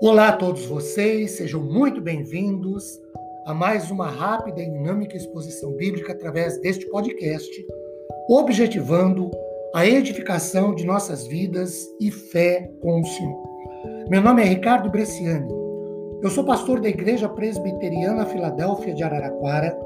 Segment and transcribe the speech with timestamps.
[0.00, 3.00] Olá a todos vocês, sejam muito bem-vindos
[3.44, 7.66] a mais uma rápida e dinâmica exposição bíblica através deste podcast,
[8.28, 9.28] objetivando
[9.74, 13.42] a edificação de nossas vidas e fé com o Senhor.
[14.08, 15.52] Meu nome é Ricardo Bresciani,
[16.22, 19.76] eu sou pastor da Igreja Presbiteriana Filadélfia de Araraquara,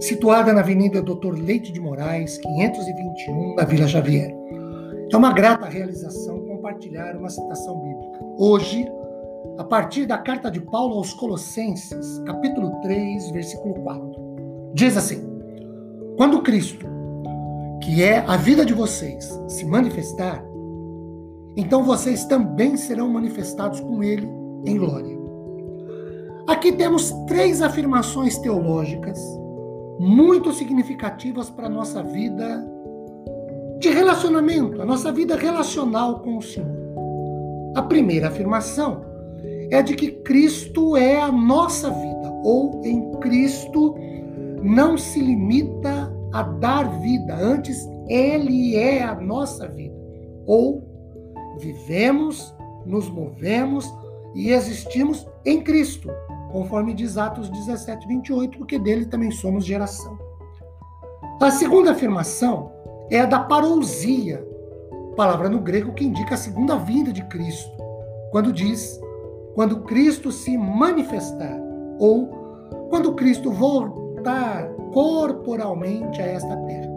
[0.00, 4.34] situada na Avenida Doutor Leite de Moraes, 521, na Vila Xavier.
[5.12, 8.18] É uma grata realização compartilhar uma citação bíblica.
[8.36, 8.84] Hoje,
[9.58, 14.72] a partir da carta de Paulo aos Colossenses, capítulo 3, versículo 4.
[14.74, 15.22] Diz assim:
[16.16, 16.86] Quando Cristo,
[17.82, 20.44] que é a vida de vocês, se manifestar,
[21.56, 24.28] então vocês também serão manifestados com ele
[24.66, 25.16] em glória.
[26.46, 29.18] Aqui temos três afirmações teológicas
[29.98, 32.66] muito significativas para a nossa vida
[33.78, 36.74] de relacionamento, a nossa vida relacional com o Senhor.
[37.76, 39.13] A primeira afirmação
[39.74, 43.96] é de que Cristo é a nossa vida, ou em Cristo
[44.62, 49.92] não se limita a dar vida, antes Ele é a nossa vida.
[50.46, 50.80] Ou
[51.58, 52.54] vivemos,
[52.86, 53.92] nos movemos
[54.32, 56.08] e existimos em Cristo,
[56.52, 60.16] conforme diz Atos 17, 28, porque dele também somos geração.
[61.40, 62.70] A segunda afirmação
[63.10, 64.46] é a da parousia,
[65.16, 67.72] palavra no grego que indica a segunda vinda de Cristo,
[68.30, 69.02] quando diz
[69.54, 71.60] quando Cristo se manifestar
[71.98, 72.26] ou
[72.90, 76.92] quando Cristo voltar corporalmente a esta terra.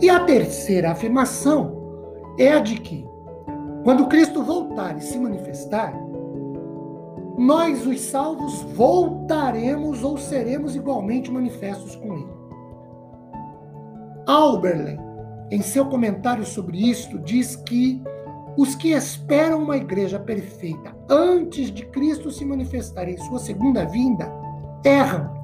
[0.00, 1.74] E a terceira afirmação
[2.38, 3.06] é a de que,
[3.82, 5.94] quando Cristo voltar e se manifestar,
[7.38, 12.36] nós, os salvos, voltaremos ou seremos igualmente manifestos com Ele.
[14.26, 14.98] Alberlin,
[15.50, 18.02] em seu comentário sobre isto, diz que
[18.56, 24.30] os que esperam uma igreja perfeita antes de Cristo se manifestar em sua segunda vinda
[24.84, 25.34] erram.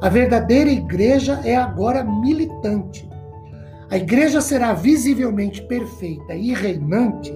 [0.00, 3.08] A verdadeira igreja é agora militante.
[3.90, 7.32] A igreja será visivelmente perfeita e reinante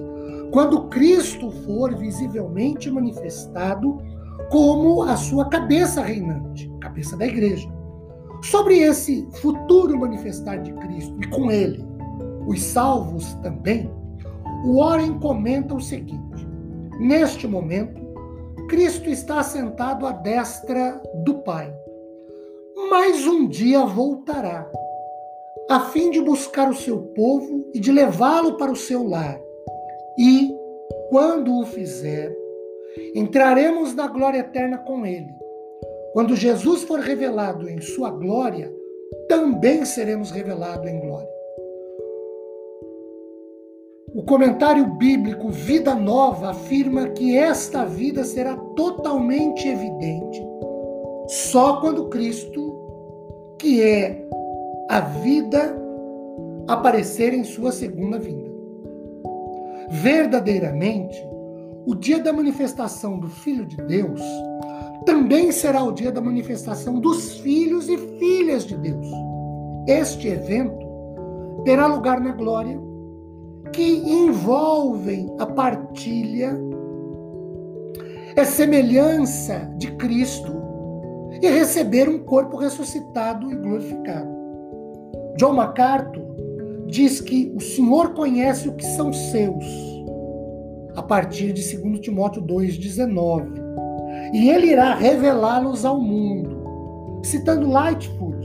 [0.51, 3.97] quando Cristo for visivelmente manifestado
[4.49, 7.69] como a sua cabeça reinante, cabeça da igreja.
[8.41, 11.83] Sobre esse futuro manifestar de Cristo e com ele,
[12.45, 13.91] os salvos também,
[14.67, 16.45] Warren comenta o seguinte:
[16.99, 18.01] Neste momento,
[18.67, 21.73] Cristo está sentado à destra do Pai.
[22.89, 24.69] Mas um dia voltará,
[25.69, 29.39] a fim de buscar o seu povo e de levá-lo para o seu lar.
[30.19, 30.53] E,
[31.09, 32.35] quando o fizer,
[33.15, 35.33] entraremos na glória eterna com ele.
[36.13, 38.73] Quando Jesus for revelado em sua glória,
[39.29, 41.36] também seremos revelados em glória.
[44.17, 50.43] O comentário bíblico Vida Nova afirma que esta vida será totalmente evidente
[51.27, 52.75] só quando Cristo,
[53.59, 54.27] que é
[54.89, 55.77] a vida,
[56.67, 58.49] aparecer em sua segunda vinda.
[59.89, 61.23] Verdadeiramente,
[61.85, 64.19] o dia da manifestação do Filho de Deus
[65.05, 69.07] também será o dia da manifestação dos filhos e filhas de Deus.
[69.87, 70.87] Este evento
[71.63, 72.86] terá lugar na glória
[73.71, 76.57] que envolvem a partilha,
[78.35, 80.53] é semelhança de Cristo
[81.41, 84.29] e receber um corpo ressuscitado e glorificado.
[85.37, 86.25] John MacArthur
[86.87, 89.65] diz que o Senhor conhece o que são seus,
[90.95, 93.67] a partir de 2 Timóteo 2,19,
[94.33, 97.21] e ele irá revelá-los ao mundo.
[97.23, 98.37] Citando Lightfoot,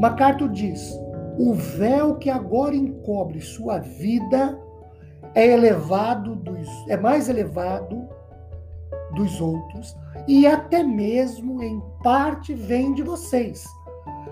[0.00, 0.98] MacArthur diz:
[1.38, 4.58] o véu que agora encobre sua vida
[5.34, 8.08] é elevado dos, é mais elevado
[9.14, 9.96] dos outros
[10.28, 13.64] e até mesmo em parte vem de vocês.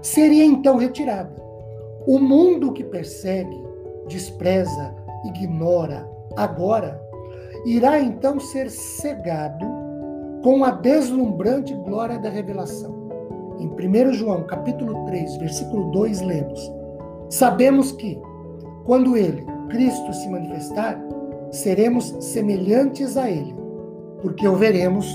[0.00, 1.34] Seria então retirada.
[2.06, 3.62] O mundo que persegue,
[4.08, 4.94] despreza,
[5.24, 7.00] ignora agora
[7.64, 9.64] irá então ser cegado
[10.42, 13.02] com a deslumbrante glória da revelação.
[13.58, 16.81] Em 1 João, capítulo 3, versículo 2, lemos:
[17.32, 18.20] Sabemos que,
[18.84, 21.00] quando Ele, Cristo, se manifestar,
[21.50, 23.54] seremos semelhantes a Ele,
[24.20, 25.06] porque o veremos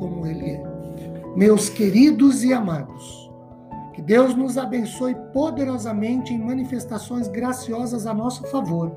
[0.00, 0.64] como Ele é.
[1.36, 3.30] Meus queridos e amados,
[3.94, 8.90] que Deus nos abençoe poderosamente em manifestações graciosas a nosso favor,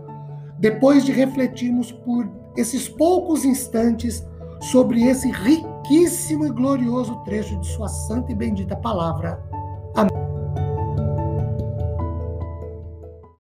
[0.58, 2.28] depois de refletirmos por
[2.58, 4.26] esses poucos instantes
[4.72, 9.53] sobre esse riquíssimo e glorioso trecho de Sua santa e bendita palavra